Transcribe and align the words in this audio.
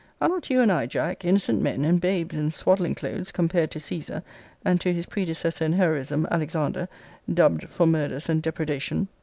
Are 0.19 0.27
not 0.29 0.49
you 0.49 0.61
and 0.61 0.71
I, 0.71 0.87
Jack, 0.87 1.23
innocent 1.25 1.61
men, 1.61 1.85
and 1.85 2.01
babes 2.01 2.35
in 2.35 2.49
swaddling 2.49 2.95
clothes, 2.95 3.31
compared 3.31 3.69
to 3.69 3.79
Caesar, 3.79 4.23
and 4.65 4.81
to 4.81 4.91
his 4.91 5.05
predecessor 5.05 5.63
in 5.63 5.73
heroism, 5.73 6.27
Alexander, 6.31 6.87
dubbed, 7.31 7.69
for 7.69 7.85
murders 7.85 8.27
and 8.27 8.41
depredation, 8.41 8.97
Magnus? 9.01 9.09